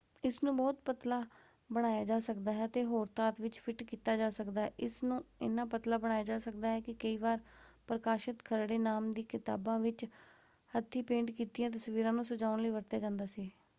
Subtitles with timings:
[0.23, 1.21] ਇਸਨੂੰ ਬਹੁਤ ਪਤਲਾ
[1.69, 5.23] ਬਣਾਇਆ ਜਾ ਸਕਦਾ ਹੈ ਅਤੇ ਹੋਰ ਧਾਤ ਵਿੱਚ ਫਿੱਟ ਕੀਤਾ ਜਾ ਸਕਦਾ ਹੈ। ਇਸ ਨੂੰ
[5.41, 7.39] ਇੰਨਾ ਪਤਲਾ ਬਣਾਇਆ ਜਾ ਸਕਦਾ ਹੈ ਕਿ ਕਈ ਵਾਰ
[7.87, 10.05] ਪ੍ਰਕਾਸ਼ਤ ਖਰੜੇ ਨਾਮ ਦੀ ਕਿਤਾਬਾਂ ਵਿੱਚ
[10.73, 13.51] ਹੱਥੀਂ-ਪੇਂਟ ਕੀਤੀਆਂ ਤਸਵੀਰਾਂ ਨੂੰ ਸਜਾਉਣ ਲਈ ਵਰਤਿਆ ਜਾਂਦਾ ਸੀ।